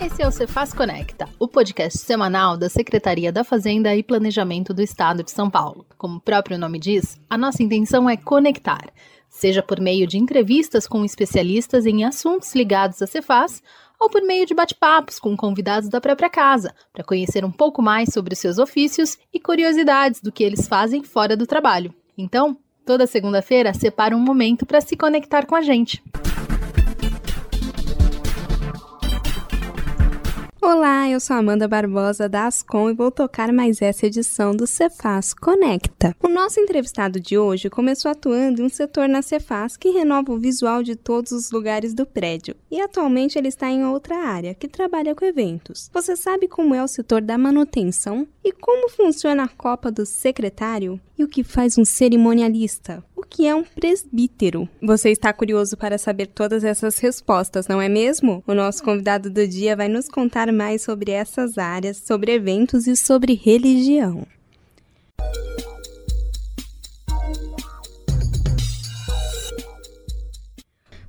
Esse 0.00 0.22
é 0.22 0.28
o 0.28 0.30
Cefaz 0.30 0.72
Conecta, 0.72 1.28
o 1.40 1.48
podcast 1.48 1.98
semanal 1.98 2.56
da 2.56 2.68
Secretaria 2.68 3.32
da 3.32 3.42
Fazenda 3.42 3.96
e 3.96 4.02
Planejamento 4.02 4.72
do 4.72 4.80
Estado 4.80 5.24
de 5.24 5.32
São 5.32 5.50
Paulo. 5.50 5.84
Como 5.98 6.18
o 6.18 6.20
próprio 6.20 6.56
nome 6.56 6.78
diz, 6.78 7.20
a 7.28 7.36
nossa 7.36 7.64
intenção 7.64 8.08
é 8.08 8.16
conectar, 8.16 8.92
seja 9.28 9.60
por 9.60 9.80
meio 9.80 10.06
de 10.06 10.16
entrevistas 10.16 10.86
com 10.86 11.04
especialistas 11.04 11.84
em 11.84 12.04
assuntos 12.04 12.54
ligados 12.54 13.02
a 13.02 13.08
Cefaz, 13.08 13.60
ou 13.98 14.08
por 14.08 14.22
meio 14.22 14.46
de 14.46 14.54
bate-papos 14.54 15.18
com 15.18 15.36
convidados 15.36 15.88
da 15.88 16.00
própria 16.00 16.30
casa, 16.30 16.72
para 16.92 17.02
conhecer 17.02 17.44
um 17.44 17.50
pouco 17.50 17.82
mais 17.82 18.10
sobre 18.12 18.34
os 18.34 18.38
seus 18.38 18.58
ofícios 18.58 19.18
e 19.34 19.40
curiosidades 19.40 20.20
do 20.20 20.30
que 20.30 20.44
eles 20.44 20.68
fazem 20.68 21.02
fora 21.02 21.36
do 21.36 21.44
trabalho. 21.44 21.92
Então, 22.16 22.56
toda 22.86 23.04
segunda-feira, 23.04 23.74
separa 23.74 24.16
um 24.16 24.20
momento 24.20 24.64
para 24.64 24.80
se 24.80 24.96
conectar 24.96 25.44
com 25.44 25.56
a 25.56 25.60
gente. 25.60 26.00
Olá, 30.70 31.08
eu 31.08 31.18
sou 31.18 31.34
Amanda 31.34 31.66
Barbosa 31.66 32.28
da 32.28 32.46
Ascom 32.46 32.90
e 32.90 32.92
vou 32.92 33.10
tocar 33.10 33.50
mais 33.54 33.80
essa 33.80 34.04
edição 34.04 34.54
do 34.54 34.66
Cefaz 34.66 35.32
Conecta. 35.32 36.14
O 36.22 36.28
nosso 36.28 36.60
entrevistado 36.60 37.18
de 37.18 37.38
hoje 37.38 37.70
começou 37.70 38.10
atuando 38.10 38.60
em 38.60 38.66
um 38.66 38.68
setor 38.68 39.08
na 39.08 39.22
Cefaz 39.22 39.78
que 39.78 39.88
renova 39.88 40.30
o 40.30 40.38
visual 40.38 40.82
de 40.82 40.94
todos 40.94 41.32
os 41.32 41.50
lugares 41.50 41.94
do 41.94 42.04
prédio 42.04 42.54
e 42.70 42.82
atualmente 42.82 43.38
ele 43.38 43.48
está 43.48 43.70
em 43.70 43.82
outra 43.82 44.18
área 44.18 44.52
que 44.52 44.68
trabalha 44.68 45.14
com 45.14 45.24
eventos. 45.24 45.88
Você 45.90 46.14
sabe 46.14 46.46
como 46.46 46.74
é 46.74 46.84
o 46.84 46.88
setor 46.88 47.22
da 47.22 47.38
manutenção 47.38 48.28
e 48.44 48.52
como 48.52 48.90
funciona 48.90 49.44
a 49.44 49.48
Copa 49.48 49.90
do 49.90 50.04
Secretário? 50.04 51.00
E 51.18 51.24
o 51.24 51.28
que 51.28 51.42
faz 51.42 51.78
um 51.78 51.84
cerimonialista? 51.84 53.02
Que 53.30 53.46
é 53.46 53.54
um 53.54 53.62
presbítero? 53.62 54.68
Você 54.82 55.10
está 55.10 55.32
curioso 55.32 55.76
para 55.76 55.98
saber 55.98 56.26
todas 56.26 56.64
essas 56.64 56.98
respostas, 56.98 57.68
não 57.68 57.80
é 57.80 57.88
mesmo? 57.88 58.42
O 58.46 58.54
nosso 58.54 58.82
convidado 58.82 59.30
do 59.30 59.46
dia 59.46 59.76
vai 59.76 59.88
nos 59.88 60.08
contar 60.08 60.50
mais 60.52 60.82
sobre 60.82 61.12
essas 61.12 61.58
áreas, 61.58 61.98
sobre 61.98 62.32
eventos 62.32 62.86
e 62.86 62.96
sobre 62.96 63.34
religião. 63.34 64.26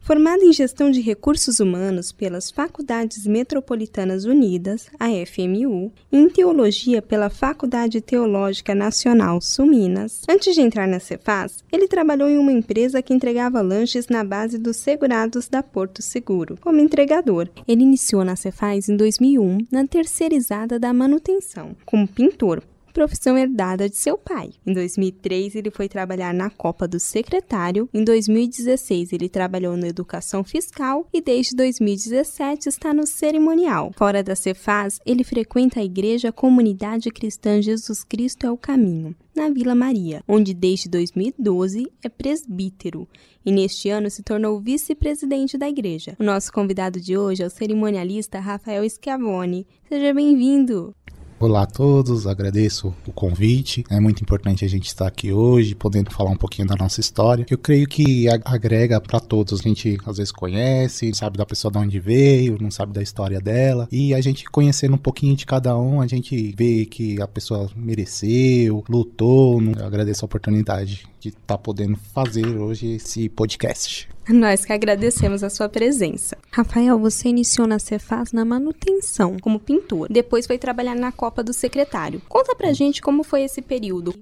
Formado 0.09 0.41
em 0.41 0.51
Gestão 0.51 0.89
de 0.89 1.01
Recursos 1.01 1.59
Humanos 1.59 2.11
pelas 2.11 2.49
Faculdades 2.49 3.27
Metropolitanas 3.27 4.25
Unidas, 4.25 4.87
a 4.99 5.05
FMU, 5.23 5.93
e 6.11 6.17
em 6.17 6.27
Teologia 6.27 6.99
pela 6.99 7.29
Faculdade 7.29 8.01
Teológica 8.01 8.73
Nacional 8.73 9.39
Suminas, 9.39 10.23
antes 10.27 10.55
de 10.55 10.61
entrar 10.61 10.87
na 10.87 10.99
Cefaz, 10.99 11.63
ele 11.71 11.87
trabalhou 11.87 12.27
em 12.27 12.39
uma 12.39 12.51
empresa 12.51 13.03
que 13.03 13.13
entregava 13.13 13.61
lanches 13.61 14.07
na 14.07 14.23
base 14.23 14.57
dos 14.57 14.77
segurados 14.77 15.47
da 15.47 15.61
Porto 15.61 16.01
Seguro, 16.01 16.57
como 16.59 16.79
entregador. 16.79 17.47
Ele 17.67 17.83
iniciou 17.83 18.25
na 18.25 18.35
Cefaz 18.35 18.89
em 18.89 18.97
2001, 18.97 19.59
na 19.71 19.85
terceirizada 19.85 20.79
da 20.79 20.91
manutenção, 20.91 21.75
como 21.85 22.07
pintor, 22.07 22.63
profissão 22.99 23.37
herdada 23.37 23.87
de 23.87 23.95
seu 23.95 24.17
pai. 24.17 24.49
Em 24.67 24.73
2003, 24.73 25.55
ele 25.55 25.71
foi 25.71 25.87
trabalhar 25.87 26.33
na 26.33 26.49
Copa 26.49 26.85
do 26.85 26.99
Secretário. 26.99 27.87
Em 27.93 28.03
2016, 28.03 29.13
ele 29.13 29.29
trabalhou 29.29 29.77
na 29.77 29.87
Educação 29.87 30.43
Fiscal 30.43 31.07
e 31.13 31.21
desde 31.21 31.55
2017 31.55 32.67
está 32.67 32.93
no 32.93 33.07
cerimonial. 33.07 33.93
Fora 33.95 34.21
da 34.21 34.35
Cefaz, 34.35 34.99
ele 35.05 35.23
frequenta 35.23 35.79
a 35.79 35.83
Igreja 35.83 36.29
Comunidade 36.29 37.09
Cristã 37.09 37.61
Jesus 37.61 38.03
Cristo 38.03 38.45
é 38.45 38.51
o 38.51 38.57
Caminho, 38.57 39.15
na 39.33 39.49
Vila 39.49 39.73
Maria, 39.73 40.21
onde 40.27 40.53
desde 40.53 40.89
2012 40.89 41.89
é 42.03 42.09
presbítero 42.09 43.07
e 43.45 43.51
neste 43.53 43.87
ano 43.87 44.09
se 44.09 44.21
tornou 44.21 44.59
vice-presidente 44.59 45.57
da 45.57 45.69
igreja. 45.69 46.17
O 46.19 46.23
nosso 46.25 46.51
convidado 46.51 46.99
de 46.99 47.17
hoje 47.17 47.43
é 47.43 47.47
o 47.47 47.49
cerimonialista 47.49 48.41
Rafael 48.41 48.83
Schiavone. 48.89 49.65
Seja 49.87 50.13
bem-vindo! 50.13 50.93
Olá 51.41 51.61
a 51.61 51.65
todos, 51.65 52.27
agradeço 52.27 52.93
o 53.07 53.13
convite. 53.13 53.85
É 53.89 53.97
muito 53.97 54.21
importante 54.21 54.65
a 54.65 54.67
gente 54.67 54.87
estar 54.87 55.07
aqui 55.07 55.31
hoje, 55.31 55.73
podendo 55.73 56.11
falar 56.11 56.31
um 56.31 56.35
pouquinho 56.35 56.67
da 56.67 56.75
nossa 56.75 56.99
história. 56.99 57.45
Eu 57.49 57.57
creio 57.57 57.87
que 57.87 58.27
agrega 58.43 58.99
para 58.99 59.21
todos. 59.21 59.61
A 59.61 59.63
gente 59.63 59.97
às 60.05 60.17
vezes 60.17 60.33
conhece, 60.33 61.13
sabe 61.13 61.37
da 61.37 61.45
pessoa 61.45 61.71
de 61.71 61.77
onde 61.77 61.97
veio, 61.97 62.57
não 62.59 62.69
sabe 62.69 62.91
da 62.91 63.01
história 63.01 63.39
dela. 63.39 63.87
E 63.89 64.13
a 64.13 64.19
gente 64.19 64.43
conhecendo 64.51 64.95
um 64.95 64.97
pouquinho 64.97 65.33
de 65.33 65.45
cada 65.45 65.77
um, 65.77 66.01
a 66.01 66.07
gente 66.07 66.53
vê 66.57 66.85
que 66.85 67.21
a 67.21 67.27
pessoa 67.27 67.69
mereceu, 67.73 68.83
lutou. 68.89 69.61
Eu 69.61 69.85
agradeço 69.85 70.25
a 70.25 70.27
oportunidade 70.27 71.07
de 71.21 71.29
estar 71.29 71.41
tá 71.45 71.57
podendo 71.57 71.95
fazer 72.13 72.47
hoje 72.47 72.95
esse 72.95 73.29
podcast. 73.29 74.09
Nós 74.33 74.63
que 74.63 74.71
agradecemos 74.71 75.43
a 75.43 75.49
sua 75.49 75.67
presença. 75.67 76.37
Rafael, 76.51 76.99
você 76.99 77.29
iniciou 77.29 77.65
na 77.65 77.79
Cefaz 77.79 78.31
na 78.31 78.45
manutenção, 78.45 79.37
como 79.39 79.59
pintor. 79.59 80.07
Depois 80.07 80.45
foi 80.45 80.59
trabalhar 80.59 80.95
na 80.95 81.11
Copa 81.11 81.43
do 81.43 81.51
Secretário. 81.51 82.21
Conta 82.29 82.55
pra 82.55 82.71
gente 82.71 83.01
como 83.01 83.23
foi 83.23 83.41
esse 83.41 83.59
período. 83.59 84.13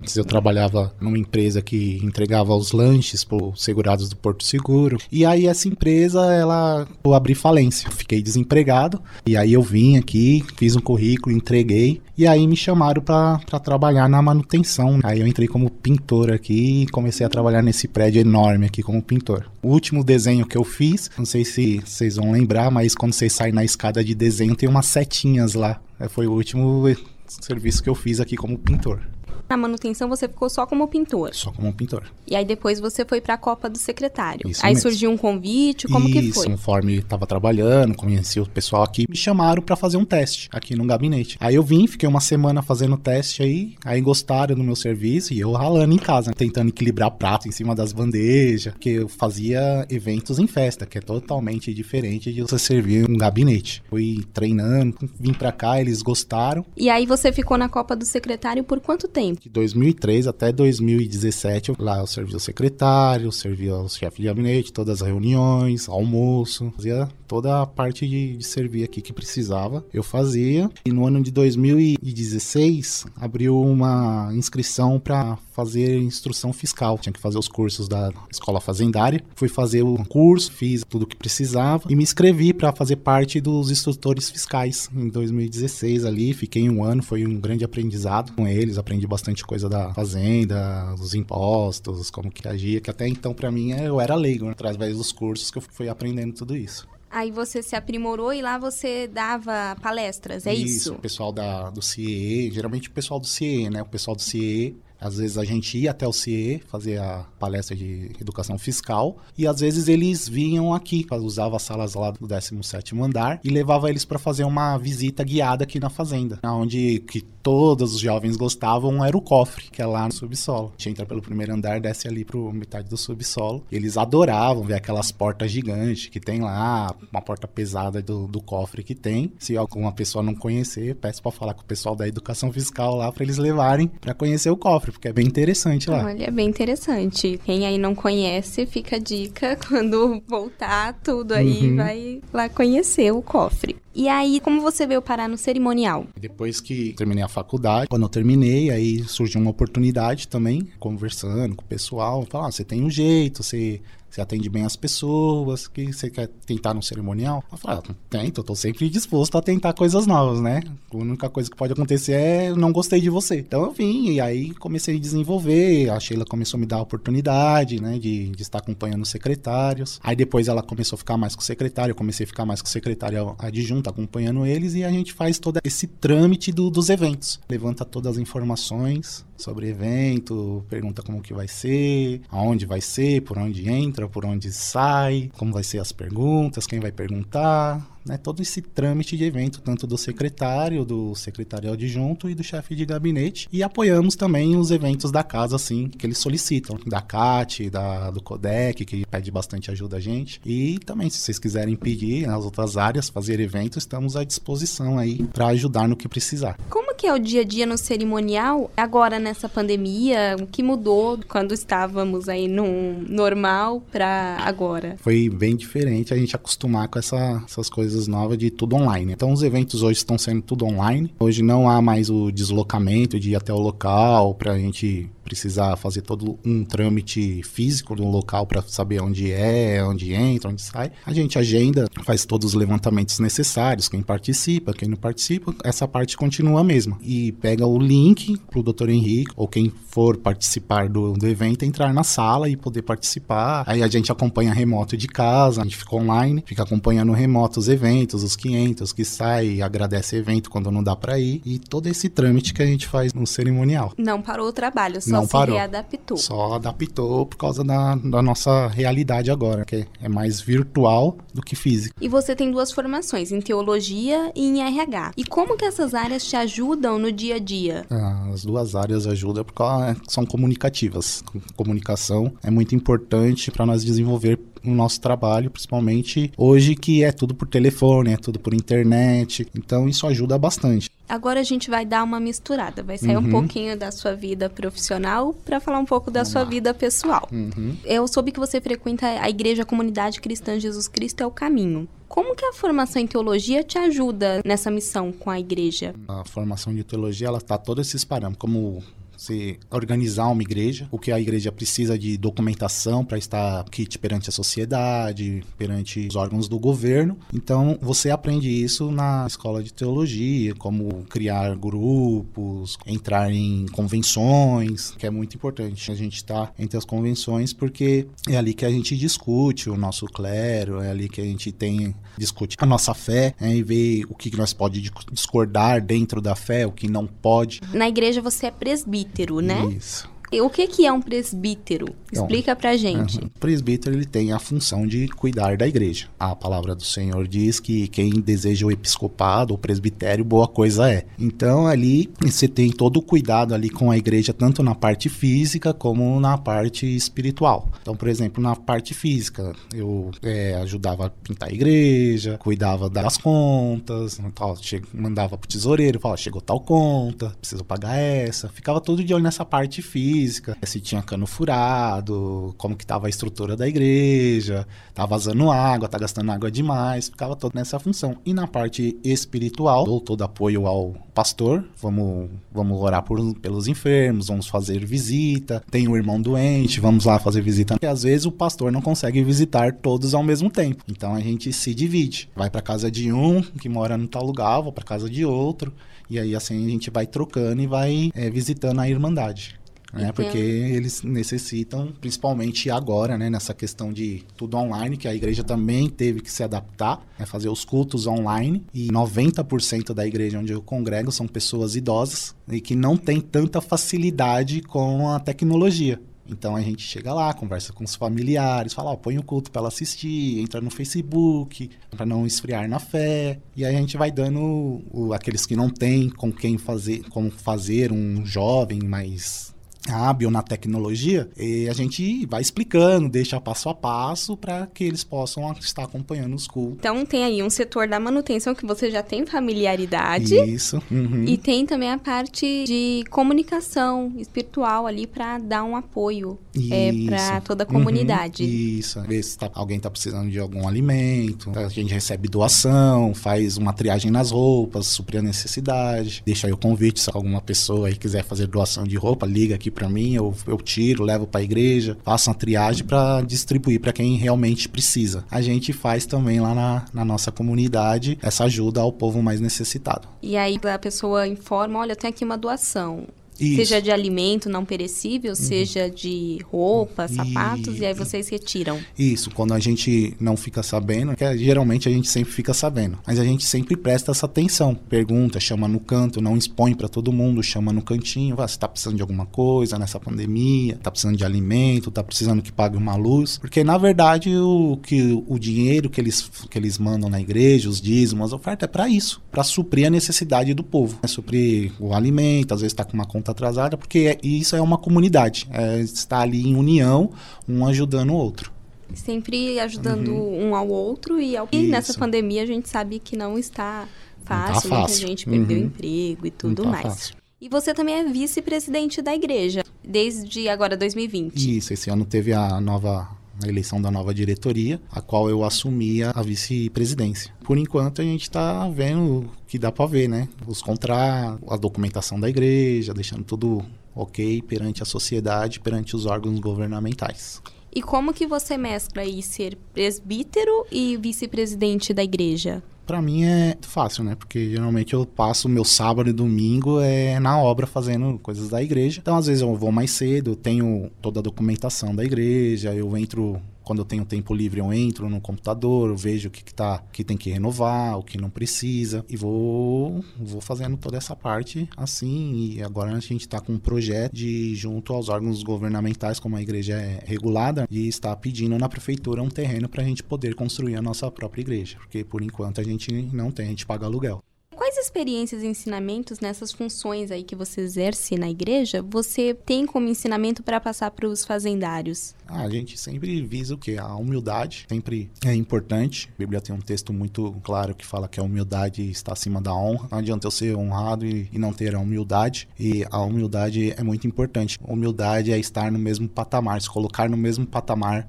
Antes 0.00 0.16
eu 0.16 0.24
trabalhava 0.24 0.94
numa 1.00 1.18
empresa 1.18 1.60
que 1.60 2.00
entregava 2.02 2.54
os 2.54 2.72
lanches 2.72 3.24
para 3.24 3.44
os 3.44 3.62
segurados 3.62 4.08
do 4.08 4.16
Porto 4.16 4.42
Seguro. 4.44 4.96
E 5.12 5.24
aí 5.24 5.46
essa 5.46 5.68
empresa, 5.68 6.32
ela 6.32 6.88
eu 7.04 7.12
abri 7.12 7.34
falência. 7.34 7.90
fiquei 7.90 8.22
desempregado. 8.22 9.00
E 9.26 9.36
aí 9.36 9.52
eu 9.52 9.62
vim 9.62 9.98
aqui, 9.98 10.44
fiz 10.56 10.76
um 10.76 10.80
currículo, 10.80 11.36
entreguei. 11.36 12.00
E 12.16 12.26
aí 12.26 12.46
me 12.46 12.56
chamaram 12.56 13.02
para 13.02 13.38
trabalhar 13.62 14.08
na 14.08 14.22
manutenção. 14.22 15.00
Aí 15.02 15.20
eu 15.20 15.26
entrei 15.26 15.46
como 15.46 15.68
pintor 15.68 16.32
aqui 16.32 16.82
e 16.82 16.86
comecei 16.86 17.26
a 17.26 17.28
trabalhar 17.28 17.62
nesse 17.62 17.86
prédio 17.86 18.20
enorme 18.20 18.66
aqui 18.66 18.82
como 18.82 19.02
pintor. 19.02 19.50
O 19.62 19.68
último 19.68 20.02
desenho 20.02 20.46
que 20.46 20.56
eu 20.56 20.64
fiz, 20.64 21.10
não 21.18 21.26
sei 21.26 21.44
se 21.44 21.82
vocês 21.84 22.16
vão 22.16 22.32
lembrar, 22.32 22.70
mas 22.70 22.94
quando 22.94 23.12
vocês 23.12 23.32
saem 23.32 23.52
na 23.52 23.64
escada 23.64 24.02
de 24.02 24.14
desenho 24.14 24.56
tem 24.56 24.68
umas 24.68 24.86
setinhas 24.86 25.52
lá. 25.52 25.78
Foi 26.08 26.26
o 26.26 26.32
último 26.32 26.84
serviço 27.26 27.82
que 27.82 27.90
eu 27.90 27.94
fiz 27.94 28.20
aqui 28.20 28.36
como 28.36 28.56
pintor. 28.56 29.00
Na 29.48 29.56
manutenção 29.56 30.08
você 30.08 30.28
ficou 30.28 30.48
só 30.48 30.66
como 30.66 30.88
pintor. 30.88 31.34
Só 31.34 31.52
como 31.52 31.72
pintor. 31.72 32.04
E 32.26 32.34
aí 32.34 32.44
depois 32.44 32.80
você 32.80 33.04
foi 33.04 33.20
para 33.20 33.34
a 33.34 33.38
Copa 33.38 33.68
do 33.68 33.78
Secretário. 33.78 34.50
Isso 34.50 34.64
aí 34.64 34.74
mesmo. 34.74 34.82
surgiu 34.82 35.10
um 35.10 35.16
convite, 35.16 35.86
como 35.86 36.08
Isso, 36.08 36.18
que 36.20 36.32
foi? 36.32 36.46
conforme 36.46 36.96
estava 36.96 37.26
trabalhando, 37.26 37.94
conheci 37.94 38.40
o 38.40 38.46
pessoal 38.46 38.82
aqui, 38.82 39.06
me 39.08 39.16
chamaram 39.16 39.62
para 39.62 39.76
fazer 39.76 39.96
um 39.96 40.04
teste 40.04 40.48
aqui 40.52 40.74
no 40.74 40.84
gabinete. 40.84 41.36
Aí 41.40 41.54
eu 41.54 41.62
vim, 41.62 41.86
fiquei 41.86 42.08
uma 42.08 42.20
semana 42.20 42.62
fazendo 42.62 42.96
teste 42.96 43.42
aí, 43.42 43.74
aí 43.84 44.00
gostaram 44.00 44.54
do 44.54 44.64
meu 44.64 44.74
serviço 44.76 45.32
e 45.32 45.40
eu 45.40 45.52
ralando 45.52 45.94
em 45.94 45.98
casa, 45.98 46.32
tentando 46.32 46.68
equilibrar 46.68 47.10
prato 47.12 47.48
em 47.48 47.52
cima 47.52 47.74
das 47.74 47.92
bandejas, 47.92 48.72
porque 48.72 48.90
eu 48.90 49.08
fazia 49.08 49.86
eventos 49.88 50.38
em 50.38 50.46
festa, 50.46 50.86
que 50.86 50.98
é 50.98 51.00
totalmente 51.00 51.72
diferente 51.72 52.32
de 52.32 52.42
você 52.42 52.58
servir 52.58 53.08
um 53.08 53.16
gabinete. 53.16 53.82
Fui 53.88 54.24
treinando, 54.32 54.96
vim 55.18 55.32
para 55.32 55.52
cá, 55.52 55.80
eles 55.80 56.02
gostaram. 56.02 56.64
E 56.76 56.90
aí 56.90 57.06
você 57.06 57.32
ficou 57.32 57.56
na 57.56 57.68
Copa 57.68 57.94
do 57.94 58.04
Secretário 58.04 58.64
por 58.64 58.80
quanto 58.80 59.06
tempo? 59.06 59.35
De 59.40 59.48
2003 59.48 60.26
até 60.26 60.52
2017, 60.52 61.70
eu, 61.70 61.76
lá 61.78 61.98
eu 61.98 62.06
servia 62.06 62.36
o 62.36 62.40
secretário, 62.40 63.30
servia 63.32 63.76
o 63.76 63.88
chefe 63.88 64.22
de 64.22 64.28
gabinete, 64.28 64.72
todas 64.72 65.02
as 65.02 65.08
reuniões, 65.08 65.88
almoço, 65.88 66.72
fazia 66.76 67.08
toda 67.26 67.62
a 67.62 67.66
parte 67.66 68.06
de, 68.06 68.36
de 68.36 68.44
servir 68.44 68.84
aqui 68.84 69.00
que 69.00 69.12
precisava, 69.12 69.84
eu 69.92 70.02
fazia. 70.02 70.70
E 70.84 70.92
no 70.92 71.06
ano 71.06 71.22
de 71.22 71.30
2016, 71.30 73.06
abriu 73.16 73.60
uma 73.60 74.30
inscrição 74.34 74.98
para 74.98 75.38
fazer 75.56 75.96
instrução 75.98 76.52
fiscal. 76.52 76.98
Tinha 76.98 77.12
que 77.12 77.18
fazer 77.18 77.38
os 77.38 77.48
cursos 77.48 77.88
da 77.88 78.12
escola 78.30 78.60
fazendária. 78.60 79.24
Fui 79.34 79.48
fazer 79.48 79.82
o 79.82 79.96
curso, 80.04 80.52
fiz 80.52 80.84
tudo 80.84 81.04
o 81.04 81.06
que 81.06 81.16
precisava 81.16 81.84
e 81.88 81.96
me 81.96 82.02
inscrevi 82.02 82.52
para 82.52 82.72
fazer 82.72 82.96
parte 82.96 83.40
dos 83.40 83.70
instrutores 83.70 84.28
fiscais 84.28 84.90
em 84.94 85.08
2016 85.08 86.04
ali. 86.04 86.34
Fiquei 86.34 86.68
um 86.68 86.84
ano, 86.84 87.02
foi 87.02 87.26
um 87.26 87.40
grande 87.40 87.64
aprendizado 87.64 88.32
com 88.34 88.46
eles. 88.46 88.76
Aprendi 88.76 89.06
bastante 89.06 89.42
coisa 89.44 89.66
da 89.66 89.94
fazenda, 89.94 90.94
dos 90.98 91.14
impostos, 91.14 92.10
como 92.10 92.30
que 92.30 92.46
agia, 92.46 92.80
que 92.80 92.90
até 92.90 93.08
então 93.08 93.32
para 93.32 93.50
mim 93.50 93.72
eu 93.72 93.98
era 93.98 94.14
leigo, 94.14 94.44
né? 94.44 94.52
através 94.52 94.96
dos 94.96 95.10
cursos 95.10 95.50
que 95.50 95.56
eu 95.56 95.62
fui 95.62 95.88
aprendendo 95.88 96.34
tudo 96.34 96.54
isso. 96.54 96.86
Aí 97.10 97.30
você 97.30 97.62
se 97.62 97.74
aprimorou 97.74 98.32
e 98.32 98.42
lá 98.42 98.58
você 98.58 99.08
dava 99.08 99.76
palestras, 99.80 100.46
é 100.46 100.52
isso? 100.52 100.76
Isso, 100.76 100.92
o 100.92 100.98
pessoal 100.98 101.32
da, 101.32 101.70
do 101.70 101.80
CIE, 101.80 102.50
geralmente 102.50 102.88
o 102.88 102.92
pessoal 102.92 103.18
do 103.18 103.26
CIE, 103.26 103.70
né? 103.70 103.80
O 103.80 103.86
pessoal 103.86 104.14
do 104.14 104.22
CIE 104.22 104.76
às 105.00 105.18
vezes 105.18 105.38
a 105.38 105.44
gente 105.44 105.78
ia 105.78 105.90
até 105.90 106.06
o 106.06 106.12
CIE 106.12 106.62
fazer 106.66 106.98
a 106.98 107.26
palestra 107.38 107.76
de 107.76 108.10
educação 108.20 108.58
fiscal 108.58 109.16
e 109.36 109.46
às 109.46 109.60
vezes 109.60 109.88
eles 109.88 110.28
vinham 110.28 110.72
aqui, 110.72 111.06
usava 111.10 111.56
as 111.56 111.62
salas 111.62 111.94
lá 111.94 112.10
do 112.10 112.26
17º 112.26 113.04
andar 113.04 113.40
e 113.42 113.48
levava 113.48 113.88
eles 113.88 114.04
para 114.04 114.18
fazer 114.18 114.44
uma 114.44 114.76
visita 114.78 115.24
guiada 115.24 115.64
aqui 115.64 115.78
na 115.80 115.90
fazenda, 115.90 116.38
onde 116.44 117.00
que 117.00 117.22
todos 117.46 117.94
os 117.94 118.00
jovens 118.00 118.36
gostavam 118.36 119.04
era 119.04 119.16
o 119.16 119.20
cofre, 119.20 119.66
que 119.70 119.80
é 119.80 119.86
lá 119.86 120.04
no 120.06 120.12
subsolo. 120.12 120.72
A 120.76 120.82
gente 120.82 120.90
entra 120.90 121.06
pelo 121.06 121.22
primeiro 121.22 121.54
andar, 121.54 121.80
desce 121.80 122.08
ali 122.08 122.24
pro 122.24 122.52
metade 122.52 122.88
do 122.88 122.96
subsolo. 122.96 123.64
Eles 123.70 123.96
adoravam 123.96 124.64
ver 124.64 124.74
aquelas 124.74 125.12
portas 125.12 125.52
gigantes 125.52 126.08
que 126.08 126.18
tem 126.18 126.40
lá, 126.40 126.92
uma 127.12 127.22
porta 127.22 127.46
pesada 127.46 128.02
do, 128.02 128.26
do 128.26 128.42
cofre 128.42 128.82
que 128.82 128.96
tem. 128.96 129.32
Se 129.38 129.56
alguma 129.56 129.92
pessoa 129.92 130.24
não 130.24 130.34
conhecer, 130.34 130.96
peço 130.96 131.22
para 131.22 131.30
falar 131.30 131.54
com 131.54 131.62
o 131.62 131.64
pessoal 131.64 131.94
da 131.94 132.08
educação 132.08 132.52
fiscal 132.52 132.96
lá 132.96 133.12
para 133.12 133.22
eles 133.22 133.38
levarem 133.38 133.86
para 133.86 134.12
conhecer 134.12 134.50
o 134.50 134.56
cofre, 134.56 134.85
porque 134.92 135.08
é 135.08 135.12
bem 135.12 135.26
interessante 135.26 135.90
lá. 135.90 136.04
Olha, 136.04 136.24
é 136.24 136.30
bem 136.30 136.48
interessante. 136.48 137.40
Quem 137.44 137.66
aí 137.66 137.78
não 137.78 137.94
conhece, 137.94 138.66
fica 138.66 138.96
a 138.96 138.98
dica 138.98 139.56
quando 139.68 140.22
voltar 140.26 140.94
tudo 141.02 141.32
aí, 141.32 141.70
uhum. 141.70 141.76
vai 141.76 142.20
lá 142.32 142.48
conhecer 142.48 143.12
o 143.12 143.22
cofre. 143.22 143.76
E 143.98 144.10
aí, 144.10 144.40
como 144.40 144.60
você 144.60 144.86
veio 144.86 145.00
parar 145.00 145.26
no 145.26 145.38
cerimonial? 145.38 146.06
Depois 146.20 146.60
que 146.60 146.92
terminei 146.92 147.24
a 147.24 147.28
faculdade, 147.28 147.88
quando 147.88 148.02
eu 148.02 148.10
terminei, 148.10 148.70
aí 148.70 149.02
surgiu 149.04 149.40
uma 149.40 149.50
oportunidade 149.50 150.28
também, 150.28 150.68
conversando 150.78 151.56
com 151.56 151.64
o 151.64 151.66
pessoal, 151.66 152.22
falar, 152.26 152.48
ah, 152.48 152.52
você 152.52 152.62
tem 152.62 152.84
um 152.84 152.90
jeito, 152.90 153.42
você 153.42 153.80
você 154.16 154.22
atende 154.22 154.48
bem 154.48 154.64
as 154.64 154.76
pessoas, 154.76 155.68
que 155.68 155.92
você 155.92 156.08
quer 156.08 156.28
tentar 156.46 156.72
no 156.72 156.82
cerimonial? 156.82 157.44
Eu 157.52 157.58
falei, 157.58 157.82
ah, 157.86 157.94
tento, 158.08 158.40
eu 158.40 158.44
tô 158.44 158.56
sempre 158.56 158.88
disposto 158.88 159.36
a 159.36 159.42
tentar 159.42 159.74
coisas 159.74 160.06
novas, 160.06 160.40
né? 160.40 160.62
A 160.90 160.96
única 160.96 161.28
coisa 161.28 161.50
que 161.50 161.56
pode 161.56 161.74
acontecer 161.74 162.12
é 162.12 162.54
não 162.54 162.72
gostei 162.72 162.98
de 162.98 163.10
você. 163.10 163.40
Então 163.40 163.62
eu 163.64 163.72
vim 163.72 164.12
e 164.12 164.20
aí 164.20 164.54
comecei 164.54 164.96
a 164.96 164.98
desenvolver, 164.98 165.90
a 165.90 166.00
Sheila 166.00 166.24
começou 166.24 166.56
a 166.56 166.60
me 166.60 166.66
dar 166.66 166.76
a 166.76 166.82
oportunidade, 166.82 167.78
né, 167.78 167.98
de, 167.98 168.30
de 168.30 168.42
estar 168.42 168.58
acompanhando 168.58 169.02
os 169.02 169.10
secretários. 169.10 170.00
Aí 170.02 170.16
depois 170.16 170.48
ela 170.48 170.62
começou 170.62 170.96
a 170.96 170.98
ficar 170.98 171.18
mais 171.18 171.34
com 171.34 171.42
o 171.42 171.44
secretário, 171.44 171.90
eu 171.90 171.96
comecei 171.96 172.24
a 172.24 172.26
ficar 172.26 172.46
mais 172.46 172.62
com 172.62 172.68
o 172.68 172.70
secretário 172.70 173.36
adjunto, 173.38 173.85
acompanhando 173.90 174.44
eles 174.46 174.74
e 174.74 174.84
a 174.84 174.90
gente 174.90 175.12
faz 175.12 175.38
todo 175.38 175.58
esse 175.64 175.86
trâmite 175.86 176.52
do, 176.52 176.70
dos 176.70 176.88
eventos. 176.88 177.40
Levanta 177.48 177.84
todas 177.84 178.12
as 178.12 178.18
informações, 178.18 179.24
sobre 179.36 179.68
evento, 179.68 180.64
pergunta 180.68 181.02
como 181.02 181.20
que 181.20 181.34
vai 181.34 181.48
ser, 181.48 182.22
aonde 182.28 182.66
vai 182.66 182.80
ser, 182.80 183.22
por 183.22 183.38
onde 183.38 183.68
entra, 183.68 184.08
por 184.08 184.24
onde 184.24 184.52
sai, 184.52 185.30
como 185.36 185.52
vai 185.52 185.62
ser 185.62 185.78
as 185.78 185.92
perguntas, 185.92 186.66
quem 186.66 186.80
vai 186.80 186.92
perguntar, 186.92 187.95
né, 188.06 188.16
todo 188.16 188.40
esse 188.40 188.62
trâmite 188.62 189.16
de 189.16 189.24
evento, 189.24 189.60
tanto 189.60 189.86
do 189.86 189.98
secretário, 189.98 190.84
do 190.84 191.14
secretário 191.14 191.72
adjunto 191.72 192.30
e 192.30 192.34
do 192.34 192.44
chefe 192.44 192.74
de 192.74 192.86
gabinete. 192.86 193.48
E 193.52 193.62
apoiamos 193.62 194.14
também 194.14 194.56
os 194.56 194.70
eventos 194.70 195.10
da 195.10 195.22
casa, 195.22 195.56
assim, 195.56 195.88
que 195.88 196.06
eles 196.06 196.18
solicitam. 196.18 196.78
Da 196.86 197.00
CAT, 197.00 197.68
da, 197.70 198.10
do 198.10 198.22
CODEC, 198.22 198.84
que 198.84 199.06
pede 199.06 199.30
bastante 199.30 199.70
ajuda 199.70 199.96
a 199.96 200.00
gente. 200.00 200.40
E 200.44 200.78
também, 200.80 201.10
se 201.10 201.18
vocês 201.18 201.38
quiserem 201.38 201.76
pedir 201.76 202.26
nas 202.26 202.44
outras 202.44 202.76
áreas, 202.76 203.08
fazer 203.08 203.40
eventos, 203.40 203.78
estamos 203.78 204.16
à 204.16 204.24
disposição 204.24 204.98
aí 204.98 205.24
para 205.32 205.48
ajudar 205.48 205.88
no 205.88 205.96
que 205.96 206.08
precisar. 206.08 206.56
Como 206.68 206.85
que 206.96 207.06
é 207.06 207.14
o 207.14 207.18
dia 207.18 207.40
a 207.40 207.44
dia 207.44 207.66
no 207.66 207.78
cerimonial 207.78 208.70
agora 208.76 209.18
nessa 209.18 209.48
pandemia? 209.48 210.36
O 210.40 210.46
que 210.46 210.62
mudou 210.62 211.18
quando 211.28 211.52
estávamos 211.52 212.28
aí 212.28 212.46
no 212.46 212.92
normal 213.08 213.82
para 213.90 214.36
agora? 214.40 214.96
Foi 215.00 215.28
bem 215.28 215.56
diferente 215.56 216.12
a 216.12 216.16
gente 216.16 216.36
acostumar 216.36 216.88
com 216.88 216.98
essa, 216.98 217.42
essas 217.46 217.68
coisas 217.68 217.86
coisas 217.86 218.08
novas 218.08 218.36
de 218.36 218.50
tudo 218.50 218.76
online. 218.76 219.12
Então 219.12 219.32
os 219.32 219.42
eventos 219.42 219.82
hoje 219.82 219.98
estão 219.98 220.18
sendo 220.18 220.42
tudo 220.42 220.64
online. 220.64 221.12
Hoje 221.18 221.42
não 221.42 221.68
há 221.68 221.80
mais 221.80 222.10
o 222.10 222.30
deslocamento 222.30 223.18
de 223.18 223.30
ir 223.30 223.36
até 223.36 223.52
o 223.52 223.58
local 223.58 224.34
para 224.34 224.52
a 224.52 224.58
gente 224.58 225.08
precisar 225.26 225.76
fazer 225.76 226.02
todo 226.02 226.38
um 226.44 226.64
trâmite 226.64 227.42
físico 227.42 227.96
no 227.96 228.08
local 228.08 228.46
para 228.46 228.62
saber 228.62 229.02
onde 229.02 229.32
é, 229.32 229.82
onde 229.82 230.14
entra, 230.14 230.50
onde 230.50 230.62
sai. 230.62 230.92
A 231.04 231.12
gente 231.12 231.36
agenda, 231.36 231.88
faz 232.04 232.24
todos 232.24 232.50
os 232.50 232.54
levantamentos 232.54 233.18
necessários, 233.18 233.88
quem 233.88 234.02
participa, 234.02 234.72
quem 234.72 234.88
não 234.88 234.96
participa, 234.96 235.52
essa 235.64 235.88
parte 235.88 236.16
continua 236.16 236.60
a 236.60 236.64
mesma. 236.64 236.96
E 237.02 237.32
pega 237.32 237.66
o 237.66 237.76
link 237.76 238.38
para 238.48 238.60
o 238.60 238.62
Dr. 238.62 238.88
Henrique 238.90 239.32
ou 239.36 239.48
quem 239.48 239.72
for 239.88 240.16
participar 240.16 240.88
do, 240.88 241.14
do 241.14 241.26
evento 241.26 241.64
entrar 241.64 241.92
na 241.92 242.04
sala 242.04 242.48
e 242.48 242.56
poder 242.56 242.82
participar. 242.82 243.64
Aí 243.66 243.82
a 243.82 243.88
gente 243.88 244.12
acompanha 244.12 244.54
remoto 244.54 244.96
de 244.96 245.08
casa, 245.08 245.60
a 245.60 245.64
gente 245.64 245.76
fica 245.76 245.96
online, 245.96 246.44
fica 246.46 246.62
acompanhando 246.62 247.10
remoto 247.12 247.58
os 247.58 247.68
eventos, 247.68 248.22
os 248.22 248.36
500 248.36 248.92
que 248.92 249.04
sai, 249.04 249.60
agradece 249.60 250.16
evento 250.16 250.48
quando 250.48 250.70
não 250.70 250.84
dá 250.84 250.94
para 250.94 251.18
ir 251.18 251.42
e 251.44 251.58
todo 251.58 251.88
esse 251.88 252.08
trâmite 252.08 252.54
que 252.54 252.62
a 252.62 252.66
gente 252.66 252.86
faz 252.86 253.12
no 253.12 253.26
cerimonial. 253.26 253.92
Não 253.98 254.22
parou 254.22 254.48
o 254.48 254.52
trabalho, 254.52 255.00
só 255.00 255.15
não 255.16 255.26
se 255.26 255.32
parou. 255.32 255.56
readaptou. 255.56 256.16
Só 256.16 256.54
adaptou 256.54 257.26
por 257.26 257.36
causa 257.36 257.64
da, 257.64 257.94
da 257.94 258.22
nossa 258.22 258.68
realidade 258.68 259.30
agora, 259.30 259.64
que 259.64 259.86
é 260.00 260.08
mais 260.08 260.40
virtual 260.40 261.16
do 261.32 261.42
que 261.42 261.56
física. 261.56 261.94
E 262.00 262.08
você 262.08 262.34
tem 262.34 262.50
duas 262.50 262.72
formações, 262.72 263.32
em 263.32 263.40
teologia 263.40 264.32
e 264.34 264.46
em 264.46 264.62
RH. 264.62 265.12
E 265.16 265.24
como 265.24 265.56
que 265.56 265.64
essas 265.64 265.94
áreas 265.94 266.24
te 266.24 266.36
ajudam 266.36 266.98
no 266.98 267.10
dia 267.10 267.36
a 267.36 267.38
dia? 267.38 267.84
Ah, 267.90 268.28
as 268.32 268.44
duas 268.44 268.74
áreas 268.74 269.06
ajudam 269.06 269.44
porque 269.44 269.62
são 270.08 270.24
comunicativas. 270.24 271.22
Comunicação 271.56 272.32
é 272.42 272.50
muito 272.50 272.74
importante 272.74 273.50
para 273.50 273.66
nós 273.66 273.84
desenvolver 273.84 274.38
o 274.70 274.74
nosso 274.74 275.00
trabalho, 275.00 275.50
principalmente 275.50 276.32
hoje 276.36 276.74
que 276.74 277.02
é 277.02 277.12
tudo 277.12 277.34
por 277.34 277.48
telefone, 277.48 278.12
é 278.12 278.16
tudo 278.16 278.38
por 278.38 278.54
internet. 278.54 279.46
Então 279.56 279.88
isso 279.88 280.06
ajuda 280.06 280.38
bastante. 280.38 280.90
Agora 281.08 281.40
a 281.40 281.44
gente 281.44 281.70
vai 281.70 281.86
dar 281.86 282.02
uma 282.02 282.18
misturada, 282.18 282.82
vai 282.82 282.98
sair 282.98 283.16
uhum. 283.16 283.26
um 283.26 283.30
pouquinho 283.30 283.78
da 283.78 283.92
sua 283.92 284.14
vida 284.14 284.50
profissional 284.50 285.32
para 285.32 285.60
falar 285.60 285.78
um 285.78 285.84
pouco 285.84 286.10
da 286.10 286.20
Vamos 286.20 286.32
sua 286.32 286.42
lá. 286.42 286.48
vida 286.48 286.74
pessoal. 286.74 287.28
Uhum. 287.30 287.76
Eu 287.84 288.08
soube 288.08 288.32
que 288.32 288.40
você 288.40 288.60
frequenta 288.60 289.06
a 289.06 289.30
Igreja 289.30 289.64
Comunidade 289.64 290.20
Cristã 290.20 290.58
Jesus 290.58 290.88
Cristo 290.88 291.22
é 291.22 291.26
o 291.26 291.30
Caminho. 291.30 291.88
Como 292.08 292.34
que 292.34 292.44
a 292.44 292.52
formação 292.52 293.02
em 293.02 293.06
teologia 293.06 293.62
te 293.64 293.78
ajuda 293.78 294.40
nessa 294.44 294.70
missão 294.70 295.12
com 295.12 295.28
a 295.28 295.38
igreja? 295.40 295.94
A 296.06 296.24
formação 296.24 296.74
de 296.74 296.84
teologia, 296.84 297.26
ela 297.26 297.38
está 297.38 297.58
todos 297.58 297.88
esses 297.88 298.04
parâmetros, 298.04 298.38
como 298.38 298.82
você 299.16 299.58
organizar 299.70 300.28
uma 300.28 300.42
igreja, 300.42 300.88
o 300.90 300.98
que 300.98 301.10
a 301.10 301.20
igreja 301.20 301.50
precisa 301.50 301.98
de 301.98 302.16
documentação 302.16 303.04
para 303.04 303.18
estar 303.18 303.64
kit 303.70 303.98
perante 303.98 304.28
a 304.28 304.32
sociedade, 304.32 305.42
perante 305.56 306.06
os 306.06 306.16
órgãos 306.16 306.48
do 306.48 306.58
governo. 306.58 307.16
Então, 307.32 307.78
você 307.80 308.10
aprende 308.10 308.48
isso 308.48 308.90
na 308.90 309.26
escola 309.26 309.62
de 309.62 309.72
teologia, 309.72 310.54
como 310.54 311.04
criar 311.04 311.54
grupos, 311.56 312.78
entrar 312.86 313.32
em 313.32 313.66
convenções, 313.72 314.92
que 314.98 315.06
é 315.06 315.10
muito 315.10 315.34
importante. 315.34 315.90
A 315.90 315.94
gente 315.94 316.16
está 316.16 316.52
entre 316.58 316.76
as 316.76 316.84
convenções 316.84 317.52
porque 317.52 318.06
é 318.28 318.36
ali 318.36 318.54
que 318.54 318.64
a 318.64 318.70
gente 318.70 318.96
discute 318.96 319.70
o 319.70 319.76
nosso 319.76 320.06
clero, 320.06 320.80
é 320.80 320.90
ali 320.90 321.08
que 321.08 321.20
a 321.20 321.24
gente 321.24 321.52
tem 321.52 321.94
discute 322.18 322.56
a 322.58 322.66
nossa 322.66 322.94
fé 322.94 323.34
é, 323.40 323.54
e 323.54 323.62
vê 323.62 324.02
o 324.08 324.14
que 324.14 324.34
nós 324.36 324.52
pode 324.52 324.90
discordar 325.12 325.82
dentro 325.82 326.20
da 326.20 326.34
fé, 326.34 326.66
o 326.66 326.72
que 326.72 326.88
não 326.88 327.06
pode. 327.06 327.60
Na 327.72 327.88
igreja 327.88 328.20
você 328.20 328.46
é 328.46 328.50
presbítero 328.50 329.05
presbítero, 329.06 329.40
né? 329.40 329.64
Isso. 329.76 330.08
O 330.32 330.50
que, 330.50 330.66
que 330.66 330.86
é 330.86 330.92
um 330.92 331.00
presbítero? 331.00 331.94
Explica 332.12 332.52
então, 332.52 332.56
pra 332.56 332.76
gente. 332.76 333.18
O 333.18 333.30
presbítero 333.38 333.94
ele 333.94 334.04
tem 334.04 334.32
a 334.32 334.38
função 334.38 334.86
de 334.86 335.06
cuidar 335.08 335.56
da 335.56 335.66
igreja. 335.66 336.08
A 336.18 336.34
palavra 336.34 336.74
do 336.74 336.84
Senhor 336.84 337.26
diz 337.28 337.60
que 337.60 337.86
quem 337.88 338.10
deseja 338.10 338.66
o 338.66 338.70
episcopado, 338.70 339.54
o 339.54 339.58
presbitério, 339.58 340.24
boa 340.24 340.48
coisa 340.48 340.90
é. 340.90 341.04
Então 341.18 341.66
ali 341.66 342.10
você 342.20 342.48
tem 342.48 342.70
todo 342.70 342.98
o 342.98 343.02
cuidado 343.02 343.54
ali 343.54 343.70
com 343.70 343.90
a 343.90 343.96
igreja, 343.96 344.32
tanto 344.32 344.62
na 344.62 344.74
parte 344.74 345.08
física 345.08 345.72
como 345.72 346.18
na 346.18 346.36
parte 346.36 346.86
espiritual. 346.86 347.68
Então, 347.80 347.94
por 347.94 348.08
exemplo, 348.08 348.42
na 348.42 348.56
parte 348.56 348.94
física, 348.94 349.52
eu 349.72 350.10
é, 350.22 350.54
ajudava 350.56 351.06
a 351.06 351.10
pintar 351.10 351.48
a 351.48 351.52
igreja, 351.52 352.36
cuidava 352.38 352.90
das 352.90 353.16
contas, 353.16 354.20
tal, 354.34 354.56
mandava 354.92 355.38
pro 355.38 355.48
tesoureiro, 355.48 356.00
falava, 356.00 356.20
chegou 356.20 356.40
tal 356.40 356.60
conta, 356.60 357.30
preciso 357.40 357.64
pagar 357.64 357.96
essa. 357.96 358.48
Ficava 358.48 358.80
todo 358.80 359.04
de 359.04 359.14
olho 359.14 359.22
nessa 359.22 359.44
parte 359.44 359.82
física 359.82 360.15
física, 360.16 360.56
se 360.62 360.80
tinha 360.80 361.02
cano 361.02 361.26
furado, 361.26 362.54
como 362.56 362.74
que 362.74 362.86
tava 362.86 363.06
a 363.06 363.10
estrutura 363.10 363.54
da 363.54 363.68
igreja, 363.68 364.66
tá 364.94 365.04
vazando 365.04 365.50
água, 365.50 365.88
tá 365.88 365.98
gastando 365.98 366.32
água 366.32 366.50
demais, 366.50 367.08
ficava 367.08 367.36
todo 367.36 367.54
nessa 367.54 367.78
função. 367.78 368.16
E 368.24 368.32
na 368.32 368.46
parte 368.46 368.96
espiritual, 369.04 369.84
dou 369.84 370.00
todo 370.00 370.24
apoio 370.24 370.66
ao 370.66 370.94
pastor, 371.14 371.64
vamos, 371.80 372.30
vamos 372.50 372.80
orar 372.80 373.02
por, 373.02 373.34
pelos 373.40 373.68
enfermos, 373.68 374.28
vamos 374.28 374.46
fazer 374.46 374.84
visita, 374.86 375.62
tem 375.70 375.86
um 375.86 375.96
irmão 375.96 376.20
doente, 376.20 376.80
vamos 376.80 377.04
lá 377.04 377.18
fazer 377.18 377.42
visita. 377.42 377.76
E 377.80 377.86
às 377.86 378.02
vezes 378.02 378.24
o 378.24 378.32
pastor 378.32 378.72
não 378.72 378.80
consegue 378.80 379.22
visitar 379.22 379.72
todos 379.74 380.14
ao 380.14 380.22
mesmo 380.22 380.50
tempo. 380.50 380.82
Então 380.88 381.14
a 381.14 381.20
gente 381.20 381.52
se 381.52 381.74
divide. 381.74 382.30
Vai 382.34 382.48
para 382.48 382.62
casa 382.62 382.90
de 382.90 383.12
um 383.12 383.42
que 383.42 383.68
mora 383.68 383.98
no 383.98 384.08
tal 384.08 384.24
lugar, 384.24 384.62
vou 384.62 384.72
para 384.72 384.84
casa 384.84 385.10
de 385.10 385.24
outro. 385.26 385.72
E 386.08 386.18
aí 386.18 386.34
assim 386.34 386.64
a 386.64 386.68
gente 386.68 386.88
vai 386.90 387.06
trocando 387.06 387.60
e 387.60 387.66
vai 387.66 388.10
é, 388.14 388.30
visitando 388.30 388.80
a 388.80 388.88
irmandade 388.88 389.55
né? 389.92 390.12
Porque 390.12 390.38
eles 390.38 391.02
necessitam, 391.02 391.92
principalmente 392.00 392.70
agora, 392.70 393.16
né? 393.16 393.30
Nessa 393.30 393.54
questão 393.54 393.92
de 393.92 394.24
tudo 394.36 394.56
online, 394.56 394.96
que 394.96 395.08
a 395.08 395.14
igreja 395.14 395.42
também 395.42 395.88
teve 395.88 396.20
que 396.20 396.30
se 396.30 396.42
adaptar, 396.42 397.04
né? 397.18 397.26
fazer 397.26 397.48
os 397.48 397.64
cultos 397.64 398.06
online. 398.06 398.64
E 398.74 398.88
90% 398.88 399.94
da 399.94 400.06
igreja 400.06 400.38
onde 400.38 400.52
eu 400.52 400.62
congrego 400.62 401.10
são 401.10 401.26
pessoas 401.26 401.76
idosas 401.76 402.34
e 402.50 402.60
que 402.60 402.74
não 402.74 402.96
têm 402.96 403.20
tanta 403.20 403.60
facilidade 403.60 404.60
com 404.62 405.10
a 405.10 405.20
tecnologia. 405.20 406.00
Então 406.28 406.56
a 406.56 406.60
gente 406.60 406.82
chega 406.82 407.14
lá, 407.14 407.32
conversa 407.32 407.72
com 407.72 407.84
os 407.84 407.94
familiares, 407.94 408.74
fala, 408.74 408.90
ó, 408.90 408.96
põe 408.96 409.16
o 409.16 409.22
culto 409.22 409.50
para 409.50 409.60
ela 409.60 409.68
assistir, 409.68 410.40
entra 410.40 410.60
no 410.60 410.70
Facebook, 410.70 411.70
para 411.90 412.04
não 412.04 412.26
esfriar 412.26 412.68
na 412.68 412.80
fé. 412.80 413.38
E 413.54 413.64
aí 413.64 413.76
a 413.76 413.78
gente 413.78 413.96
vai 413.96 414.10
dando 414.10 414.82
o, 414.90 415.12
aqueles 415.12 415.46
que 415.46 415.54
não 415.54 415.70
têm 415.70 416.10
com 416.10 416.32
quem 416.32 416.58
fazer, 416.58 417.04
como 417.10 417.30
fazer 417.30 417.92
um 417.92 418.26
jovem 418.26 418.80
mais 418.82 419.54
hábil 419.88 420.30
na 420.30 420.42
tecnologia, 420.42 421.28
e 421.36 421.68
a 421.68 421.72
gente 421.72 422.26
vai 422.26 422.40
explicando, 422.40 423.08
deixa 423.08 423.40
passo 423.40 423.68
a 423.68 423.74
passo 423.74 424.36
para 424.36 424.66
que 424.66 424.84
eles 424.84 425.04
possam 425.04 425.52
estar 425.60 425.84
acompanhando 425.84 426.34
os 426.34 426.46
cursos. 426.46 426.76
Então 426.78 427.04
tem 427.04 427.24
aí 427.24 427.42
um 427.42 427.50
setor 427.50 427.88
da 427.88 427.98
manutenção 427.98 428.54
que 428.54 428.66
você 428.66 428.90
já 428.90 429.02
tem 429.02 429.24
familiaridade. 429.26 430.34
Isso. 430.34 430.82
Uhum. 430.90 431.24
E 431.24 431.36
tem 431.36 431.66
também 431.66 431.90
a 431.90 431.98
parte 431.98 432.64
de 432.64 433.04
comunicação 433.10 434.12
espiritual 434.16 434.86
ali 434.86 435.06
para 435.06 435.38
dar 435.38 435.64
um 435.64 435.76
apoio 435.76 436.38
é, 436.70 436.90
para 437.06 437.40
toda 437.40 437.64
a 437.64 437.66
comunidade. 437.66 438.42
Uhum. 438.42 438.48
Isso. 438.48 439.00
Ver 439.02 439.22
se 439.22 439.38
tá, 439.38 439.50
alguém 439.54 439.76
está 439.76 439.90
precisando 439.90 440.30
de 440.30 440.38
algum 440.38 440.66
alimento, 440.66 441.52
a 441.56 441.68
gente 441.68 441.92
recebe 441.92 442.28
doação, 442.28 443.14
faz 443.14 443.56
uma 443.56 443.72
triagem 443.72 444.10
nas 444.10 444.30
roupas, 444.30 444.86
suprir 444.86 445.20
a 445.20 445.22
necessidade. 445.22 446.22
Deixa 446.24 446.46
aí 446.46 446.52
o 446.52 446.56
convite, 446.56 447.00
se 447.00 447.10
alguma 447.12 447.40
pessoa 447.40 447.88
aí 447.88 447.96
quiser 447.96 448.24
fazer 448.24 448.46
doação 448.46 448.84
de 448.84 448.96
roupa, 448.96 449.26
liga 449.26 449.54
aqui 449.54 449.70
para 449.76 449.88
mim, 449.88 450.14
eu, 450.14 450.34
eu 450.46 450.56
tiro, 450.56 451.04
levo 451.04 451.26
para 451.26 451.42
a 451.42 451.44
igreja, 451.44 451.98
faço 452.02 452.30
uma 452.30 452.34
triagem 452.34 452.84
para 452.84 453.20
distribuir 453.20 453.78
para 453.78 453.92
quem 453.92 454.16
realmente 454.16 454.68
precisa. 454.68 455.24
A 455.30 455.42
gente 455.42 455.72
faz 455.72 456.06
também 456.06 456.40
lá 456.40 456.54
na, 456.54 456.84
na 456.92 457.04
nossa 457.04 457.30
comunidade 457.30 458.18
essa 458.22 458.44
ajuda 458.44 458.80
ao 458.80 458.90
povo 458.90 459.22
mais 459.22 459.38
necessitado. 459.38 460.08
E 460.22 460.36
aí 460.36 460.58
a 460.64 460.78
pessoa 460.78 461.28
informa, 461.28 461.78
olha, 461.80 461.94
tenho 461.94 462.12
aqui 462.12 462.24
uma 462.24 462.38
doação. 462.38 463.06
Isso. 463.40 463.56
Seja 463.56 463.80
de 463.80 463.90
alimento 463.90 464.48
não 464.48 464.64
perecível, 464.64 465.30
uhum. 465.30 465.36
seja 465.36 465.90
de 465.90 466.38
roupa, 466.50 467.08
sapatos, 467.08 467.76
e, 467.76 467.80
e 467.80 467.86
aí 467.86 467.94
vocês 467.94 468.28
retiram. 468.28 468.78
Isso, 468.98 469.30
quando 469.30 469.54
a 469.54 469.58
gente 469.58 470.16
não 470.20 470.36
fica 470.36 470.62
sabendo, 470.62 471.14
que 471.16 471.38
geralmente 471.38 471.88
a 471.88 471.92
gente 471.92 472.08
sempre 472.08 472.32
fica 472.32 472.54
sabendo, 472.54 472.98
mas 473.06 473.18
a 473.18 473.24
gente 473.24 473.44
sempre 473.44 473.76
presta 473.76 474.10
essa 474.10 474.26
atenção. 474.26 474.74
Pergunta, 474.74 475.38
chama 475.38 475.68
no 475.68 475.80
canto, 475.80 476.20
não 476.20 476.36
expõe 476.36 476.74
para 476.74 476.88
todo 476.88 477.12
mundo, 477.12 477.42
chama 477.42 477.72
no 477.72 477.82
cantinho, 477.82 478.36
ah, 478.38 478.48
você 478.48 478.58
tá 478.58 478.68
precisando 478.68 478.96
de 478.96 479.02
alguma 479.02 479.26
coisa 479.26 479.78
nessa 479.78 480.00
pandemia, 480.00 480.78
tá 480.82 480.90
precisando 480.90 481.16
de 481.16 481.24
alimento, 481.24 481.90
tá 481.90 482.02
precisando 482.02 482.42
que 482.42 482.52
pague 482.52 482.76
uma 482.76 482.96
luz, 482.96 483.38
porque 483.38 483.62
na 483.62 483.78
verdade 483.78 484.34
o 484.36 484.78
que 484.82 485.22
o 485.26 485.38
dinheiro 485.38 485.90
que 485.90 486.00
eles 486.00 486.30
que 486.50 486.58
eles 486.58 486.78
mandam 486.78 487.08
na 487.08 487.20
igreja, 487.20 487.68
os 487.68 487.80
dízimos, 487.80 488.26
as 488.26 488.32
ofertas 488.32 488.68
é 488.68 488.70
para 488.70 488.88
isso, 488.88 489.22
para 489.30 489.44
suprir 489.44 489.86
a 489.86 489.90
necessidade 489.90 490.54
do 490.54 490.64
povo, 490.64 490.98
é 491.02 491.06
suprir 491.06 491.72
o 491.78 491.94
alimento, 491.94 492.54
às 492.54 492.60
vezes 492.60 492.74
tá 492.74 492.84
com 492.84 492.94
uma 492.94 493.06
conta 493.06 493.25
atrasada, 493.32 493.76
porque 493.76 493.98
é, 493.98 494.26
isso 494.26 494.56
é 494.56 494.60
uma 494.60 494.78
comunidade. 494.78 495.48
É, 495.52 495.80
está 495.80 496.20
ali 496.20 496.46
em 496.46 496.56
união, 496.56 497.10
um 497.48 497.66
ajudando 497.66 498.10
o 498.10 498.14
outro. 498.14 498.52
Sempre 498.94 499.58
ajudando 499.58 500.12
uhum. 500.12 500.50
um 500.50 500.54
ao 500.54 500.68
outro 500.68 501.20
e, 501.20 501.36
ao... 501.36 501.48
e 501.50 501.66
nessa 501.66 501.94
pandemia 501.94 502.42
a 502.42 502.46
gente 502.46 502.68
sabe 502.68 502.98
que 502.98 503.16
não 503.16 503.36
está 503.38 503.88
fácil, 504.24 504.70
não 504.70 504.76
tá 504.76 504.82
fácil. 504.82 505.00
muita 505.06 505.08
gente 505.08 505.26
perdeu 505.26 505.58
uhum. 505.58 505.64
emprego 505.64 506.26
e 506.26 506.30
tudo 506.30 506.62
tá 506.62 506.68
mais. 506.68 506.82
Fácil. 506.82 507.16
E 507.40 507.48
você 507.48 507.74
também 507.74 507.96
é 507.96 508.04
vice-presidente 508.04 509.02
da 509.02 509.14
igreja, 509.14 509.62
desde 509.84 510.48
agora 510.48 510.76
2020. 510.76 511.58
Isso, 511.58 511.72
esse 511.72 511.90
ano 511.90 512.04
teve 512.04 512.32
a 512.32 512.60
nova 512.60 513.08
a 513.42 513.48
eleição 513.48 513.80
da 513.80 513.90
nova 513.90 514.14
diretoria, 514.14 514.80
a 514.90 515.00
qual 515.00 515.28
eu 515.28 515.44
assumia 515.44 516.10
a 516.10 516.22
vice-presidência. 516.22 517.32
Por 517.44 517.58
enquanto 517.58 518.00
a 518.00 518.04
gente 518.04 518.22
está 518.22 518.68
vendo 518.68 519.30
que 519.46 519.58
dá 519.58 519.70
para 519.70 519.86
ver, 519.86 520.08
né? 520.08 520.28
Os 520.46 520.62
contratos, 520.62 521.40
a 521.48 521.56
documentação 521.56 522.18
da 522.18 522.28
igreja, 522.28 522.94
deixando 522.94 523.24
tudo 523.24 523.64
ok 523.94 524.42
perante 524.42 524.82
a 524.82 524.86
sociedade, 524.86 525.60
perante 525.60 525.96
os 525.96 526.06
órgãos 526.06 526.38
governamentais. 526.38 527.40
E 527.74 527.82
como 527.82 528.14
que 528.14 528.26
você 528.26 528.56
mescla 528.56 529.02
aí 529.02 529.22
ser 529.22 529.56
presbítero 529.74 530.64
e 530.72 530.96
vice-presidente 530.96 531.92
da 531.92 532.02
igreja? 532.02 532.62
Para 532.86 533.02
mim 533.02 533.24
é 533.24 533.56
fácil, 533.62 534.04
né? 534.04 534.14
Porque 534.14 534.48
geralmente 534.48 534.94
eu 534.94 535.04
passo 535.04 535.48
meu 535.48 535.64
sábado 535.64 536.08
e 536.08 536.12
domingo 536.12 536.80
é 536.80 537.18
na 537.18 537.36
obra 537.36 537.66
fazendo 537.66 538.16
coisas 538.20 538.48
da 538.48 538.62
igreja. 538.62 539.00
Então 539.02 539.16
às 539.16 539.26
vezes 539.26 539.42
eu 539.42 539.54
vou 539.56 539.72
mais 539.72 539.90
cedo, 539.90 540.36
tenho 540.36 540.88
toda 541.02 541.18
a 541.18 541.22
documentação 541.22 541.94
da 541.94 542.04
igreja, 542.04 542.72
eu 542.72 542.96
entro 542.96 543.42
quando 543.66 543.80
eu 543.80 543.84
tenho 543.84 544.04
tempo 544.04 544.32
livre, 544.32 544.60
eu 544.60 544.72
entro 544.72 545.10
no 545.10 545.20
computador, 545.20 545.92
vejo 545.96 546.28
o 546.28 546.30
que, 546.30 546.44
que, 546.44 546.54
tá, 546.54 546.84
que 546.92 547.02
tem 547.02 547.16
que 547.16 547.30
renovar, 547.30 547.98
o 547.98 548.02
que 548.04 548.16
não 548.16 548.30
precisa, 548.30 549.04
e 549.08 549.16
vou, 549.16 550.04
vou 550.16 550.40
fazendo 550.40 550.76
toda 550.76 550.96
essa 550.96 551.16
parte 551.16 551.68
assim. 551.76 552.52
E 552.54 552.62
agora 552.62 552.92
a 552.92 553.00
gente 553.00 553.22
está 553.22 553.40
com 553.40 553.54
um 553.54 553.58
projeto 553.58 554.14
de, 554.14 554.54
junto 554.54 554.92
aos 554.92 555.08
órgãos 555.08 555.42
governamentais, 555.42 556.20
como 556.20 556.36
a 556.36 556.42
igreja 556.42 556.74
é 556.74 557.02
regulada, 557.04 557.66
e 557.68 557.88
está 557.88 558.14
pedindo 558.14 558.56
na 558.56 558.68
prefeitura 558.68 559.20
um 559.20 559.28
terreno 559.28 559.68
para 559.68 559.82
a 559.82 559.84
gente 559.84 560.00
poder 560.00 560.36
construir 560.36 560.76
a 560.76 560.82
nossa 560.82 561.10
própria 561.10 561.40
igreja, 561.40 561.76
porque 561.78 562.04
por 562.04 562.22
enquanto 562.22 562.60
a 562.60 562.64
gente 562.64 562.92
não 563.12 563.32
tem, 563.32 563.46
a 563.46 563.50
gente 563.50 563.66
paga 563.66 563.84
aluguel. 563.84 564.22
Quais 564.56 564.78
experiências 564.78 565.42
e 565.42 565.46
ensinamentos 565.46 566.18
nessas 566.18 566.50
funções 566.50 567.10
aí 567.10 567.22
que 567.22 567.36
você 567.36 567.60
exerce 567.60 568.16
na 568.16 568.30
igreja 568.30 568.82
você 568.82 569.34
tem 569.34 569.66
como 569.66 569.86
ensinamento 569.86 570.42
para 570.42 570.58
passar 570.58 570.90
para 570.92 571.06
os 571.06 571.26
fazendários? 571.26 572.14
Ah, 572.26 572.40
a 572.40 572.48
gente 572.48 572.78
sempre 572.78 573.20
visa 573.20 573.54
o 573.54 573.58
quê? 573.58 573.76
A 573.78 573.94
humildade 573.94 574.64
sempre 574.66 575.10
é 575.24 575.34
importante. 575.34 576.08
A 576.14 576.18
Bíblia 576.18 576.40
tem 576.40 576.54
um 576.54 576.60
texto 576.60 576.90
muito 576.90 577.36
claro 577.44 577.74
que 577.74 577.84
fala 577.84 578.08
que 578.08 578.18
a 578.18 578.22
humildade 578.22 578.90
está 578.90 579.12
acima 579.12 579.42
da 579.42 579.54
honra. 579.54 579.88
Não 579.90 579.98
adianta 579.98 580.26
eu 580.26 580.30
ser 580.30 580.56
honrado 580.56 581.04
e, 581.04 581.28
e 581.30 581.38
não 581.38 581.52
ter 581.52 581.74
a 581.74 581.78
humildade. 581.78 582.48
E 582.58 582.82
a 582.90 583.00
humildade 583.02 583.74
é 583.76 583.82
muito 583.82 584.06
importante. 584.06 584.58
Humildade 584.66 585.32
é 585.32 585.38
estar 585.38 585.70
no 585.70 585.78
mesmo 585.78 586.08
patamar, 586.08 586.62
se 586.62 586.70
colocar 586.70 587.10
no 587.10 587.16
mesmo 587.16 587.46
patamar 587.46 588.08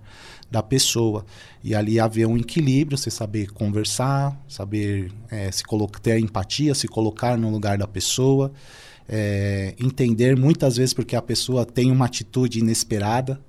da 0.49 0.63
pessoa. 0.63 1.25
E 1.63 1.75
ali 1.75 1.99
haver 1.99 2.25
um 2.25 2.37
equilíbrio, 2.37 2.97
você 2.97 3.11
saber 3.11 3.51
conversar, 3.51 4.39
saber 4.47 5.11
é, 5.29 5.51
se 5.51 5.63
colocar, 5.63 5.99
ter 5.99 6.19
empatia, 6.19 6.73
se 6.73 6.87
colocar 6.87 7.37
no 7.37 7.49
lugar 7.49 7.77
da 7.77 7.87
pessoa, 7.87 8.51
é, 9.07 9.73
entender 9.79 10.35
muitas 10.37 10.77
vezes 10.77 10.93
porque 10.93 11.15
a 11.15 11.21
pessoa 11.21 11.65
tem 11.65 11.91
uma 11.91 12.05
atitude 12.05 12.59
inesperada, 12.59 13.39